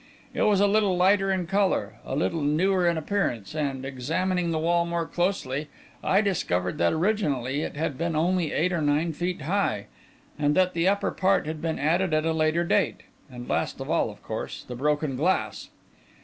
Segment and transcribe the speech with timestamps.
[0.33, 4.57] It was a little lighter in colour, a little newer in appearance; and, examining the
[4.57, 5.69] wall more closely,
[6.03, 9.85] I discovered that originally it had been only eight or nine feet high,
[10.39, 13.91] and that the upper part had been added at a later date and last of
[13.91, 15.69] all, of course, the broken glass!